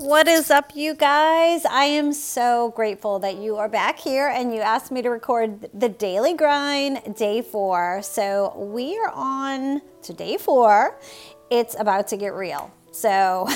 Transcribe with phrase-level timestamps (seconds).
[0.00, 1.64] What is up, you guys?
[1.64, 5.68] I am so grateful that you are back here and you asked me to record
[5.74, 8.00] the daily grind, day four.
[8.02, 11.00] So we are on to day four.
[11.50, 12.72] It's about to get real.
[12.92, 13.48] So,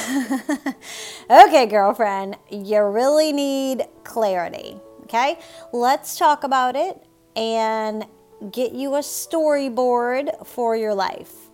[1.31, 4.77] okay, girlfriend, you really need clarity.
[5.05, 5.39] Okay,
[5.73, 7.07] let's talk about it
[7.37, 8.05] and
[8.51, 11.52] get you a storyboard for your life.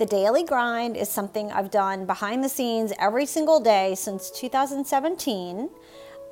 [0.00, 5.68] The daily grind is something I've done behind the scenes every single day since 2017.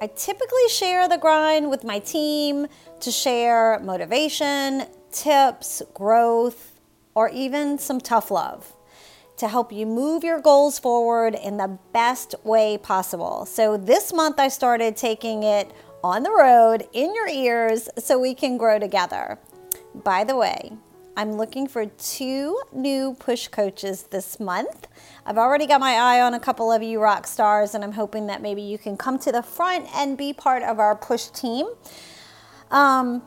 [0.01, 2.69] I typically share the grind with my team
[3.01, 6.81] to share motivation, tips, growth,
[7.15, 8.73] or even some tough love
[9.37, 13.45] to help you move your goals forward in the best way possible.
[13.45, 15.71] So, this month I started taking it
[16.03, 19.39] on the road in your ears so we can grow together.
[19.95, 20.73] By the way,
[21.19, 24.87] I'm looking for two new push coaches this month.
[25.27, 28.29] I've already got my eye on a couple of you rock stars, and I'm hoping
[28.29, 31.67] that maybe you can come to the front and be part of our push team.
[32.71, 33.25] Um,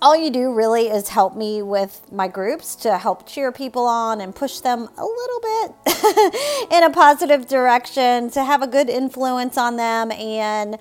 [0.00, 4.22] all you do really is help me with my groups to help cheer people on
[4.22, 9.58] and push them a little bit in a positive direction to have a good influence
[9.58, 10.78] on them and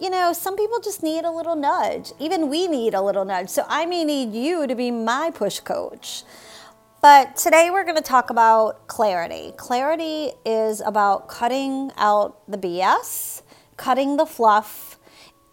[0.00, 2.12] you know, some people just need a little nudge.
[2.18, 3.48] Even we need a little nudge.
[3.48, 6.22] So I may need you to be my push coach.
[7.00, 9.52] But today we're going to talk about clarity.
[9.56, 13.42] Clarity is about cutting out the BS,
[13.76, 14.98] cutting the fluff.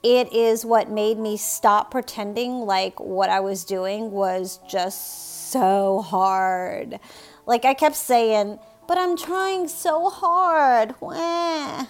[0.02, 6.02] It is what made me stop pretending like what I was doing was just so
[6.02, 7.00] hard.
[7.46, 10.96] Like I kept saying, but I'm trying so hard.
[11.00, 11.86] Wah.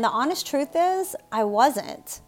[0.00, 2.22] And the honest truth is, I wasn't.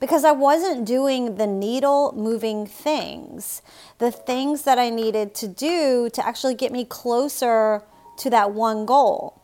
[0.00, 3.60] Because I wasn't doing the needle moving things,
[3.98, 7.82] the things that I needed to do to actually get me closer
[8.16, 9.42] to that one goal.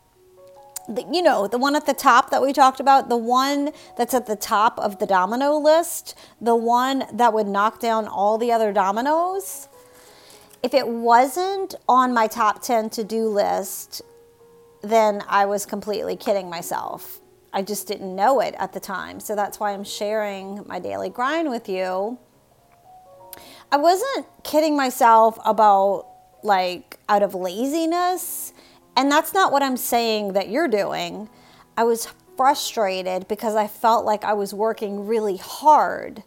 [0.89, 4.15] The, you know, the one at the top that we talked about, the one that's
[4.15, 8.51] at the top of the domino list, the one that would knock down all the
[8.51, 9.67] other dominoes.
[10.63, 14.01] If it wasn't on my top 10 to do list,
[14.81, 17.20] then I was completely kidding myself.
[17.53, 19.19] I just didn't know it at the time.
[19.19, 22.17] So that's why I'm sharing my daily grind with you.
[23.71, 26.07] I wasn't kidding myself about
[26.43, 28.53] like out of laziness.
[28.95, 31.29] And that's not what I'm saying that you're doing.
[31.77, 32.07] I was
[32.37, 36.23] frustrated because I felt like I was working really hard.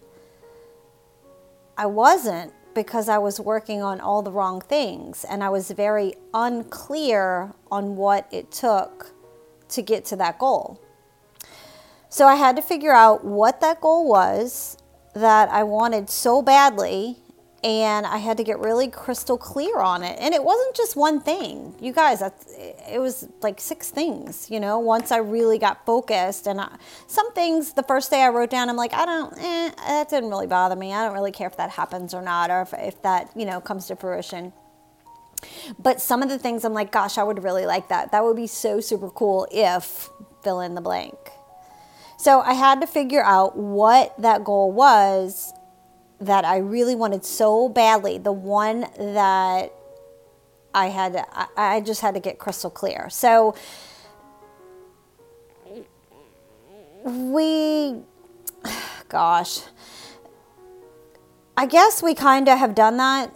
[1.77, 6.15] I wasn't because I was working on all the wrong things and I was very
[6.33, 9.13] unclear on what it took
[9.71, 10.81] to get to that goal.
[12.15, 14.79] So I had to figure out what that goal was
[15.15, 17.17] that I wanted so badly
[17.65, 20.17] and I had to get really crystal clear on it.
[20.21, 22.23] And it wasn't just one thing, you guys.
[22.23, 24.79] It was like six things, you know.
[24.79, 26.77] Once I really got focused, and I,
[27.09, 30.31] some things the first day I wrote down, I'm like, I don't, eh, that didn't
[30.31, 30.95] really bother me.
[30.95, 33.61] I don't really care if that happens or not, or if, if that, you know,
[33.61, 34.53] comes to fruition.
[35.81, 38.13] But some of the things I'm like, gosh, I would really like that.
[38.13, 40.09] That would be so super cool if
[40.45, 41.17] fill in the blank.
[42.25, 45.53] So I had to figure out what that goal was
[46.19, 49.75] that I really wanted so badly, the one that
[50.73, 51.23] I had,
[51.55, 53.11] I, just had to get crystal clear.
[53.11, 53.55] So
[57.05, 57.97] we,
[59.11, 59.61] gosh,
[61.59, 63.35] I guess we kind of have done that.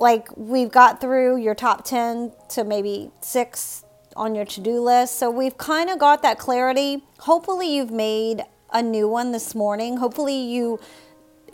[0.00, 3.84] Like we've got through your top 10 to maybe six
[4.18, 5.16] on your to do list.
[5.16, 7.04] So we've kind of got that clarity.
[7.20, 8.42] Hopefully, you've made
[8.72, 9.96] a new one this morning.
[9.96, 10.78] Hopefully, you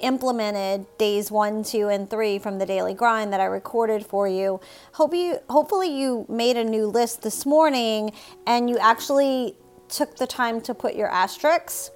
[0.00, 4.60] implemented days one, two, and three from the daily grind that I recorded for you.
[4.92, 8.12] Hope you hopefully you made a new list this morning
[8.46, 9.56] and you actually
[9.88, 11.90] took the time to put your asterisks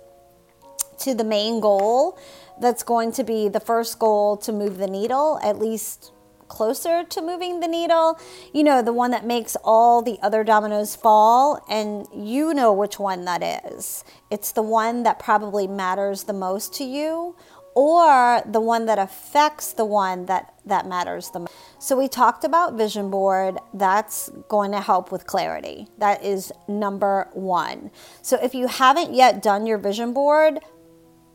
[0.99, 2.19] to the main goal
[2.61, 6.13] that's going to be the first goal to move the needle at least
[6.49, 8.19] closer to moving the needle
[8.53, 12.99] you know the one that makes all the other dominoes fall and you know which
[12.99, 17.37] one that is it's the one that probably matters the most to you
[17.79, 21.53] or the one that affects the one that, that matters the most.
[21.79, 23.57] So we talked about vision board.
[23.73, 25.87] That's going to help with clarity.
[25.97, 27.93] That is number one.
[28.21, 30.59] So if you haven't yet done your vision board,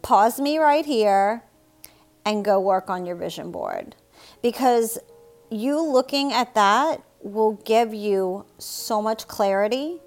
[0.02, 1.46] pause me right here
[2.26, 3.96] and go work on your vision board
[4.44, 5.00] because
[5.50, 10.00] you looking at that will give you so much clarity.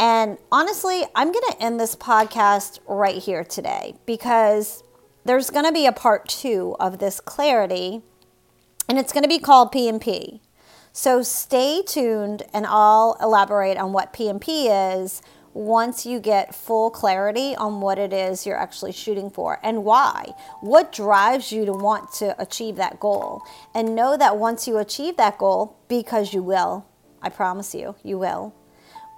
[0.00, 4.82] And honestly, I'm going to end this podcast right here today because
[5.24, 8.02] there's going to be a part two of this clarity,
[8.88, 10.40] and it's going to be called P and P.
[10.92, 15.22] So stay tuned and I'll elaborate on what PMP is
[15.54, 20.32] once you get full clarity on what it is you're actually shooting for and why.
[20.60, 23.42] What drives you to want to achieve that goal?
[23.74, 26.86] And know that once you achieve that goal, because you will,
[27.20, 28.54] I promise you, you will,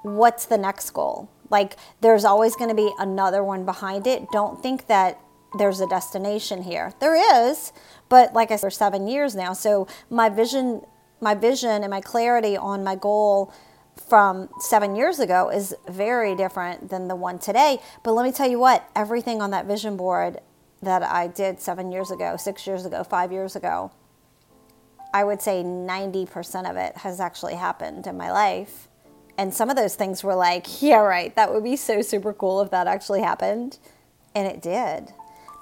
[0.03, 1.31] what's the next goal?
[1.51, 4.31] Like, there's always going to be another one behind it.
[4.33, 5.21] Don't think that
[5.57, 6.93] there's a destination here.
[7.01, 7.73] There is,
[8.09, 9.53] but like I said, for seven years now.
[9.53, 10.83] So my vision,
[11.21, 13.53] my vision and my clarity on my goal
[14.09, 17.81] from seven years ago is very different than the one today.
[18.03, 20.41] But let me tell you what, everything on that vision board
[20.83, 23.91] that I did seven years ago, six years ago, five years ago,
[25.13, 28.89] I would say 90% of it has actually happened in my life.
[29.39, 32.61] And some of those things were like, yeah, right, that would be so super cool
[32.61, 33.79] if that actually happened.
[34.35, 35.13] And it did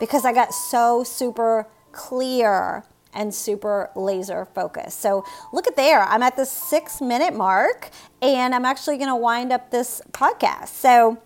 [0.00, 5.00] because I got so super clear and super laser focused.
[5.00, 6.02] So look at there.
[6.02, 10.68] I'm at the six minute mark and I'm actually to wind up this podcast.
[10.68, 11.20] So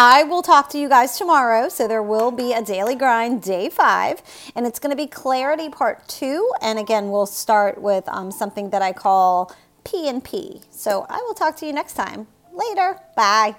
[0.00, 1.68] I will talk to you guys tomorrow.
[1.68, 4.22] So there will be a daily grind day five,
[4.54, 6.52] and it's going to be clarity part two.
[6.62, 9.52] And again, we'll start with um, something that I call
[9.84, 10.62] P and P.
[10.70, 12.28] So I will talk to you next time.
[12.52, 13.00] Later.
[13.16, 13.56] Bye.